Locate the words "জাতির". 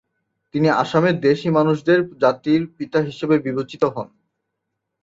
2.21-2.61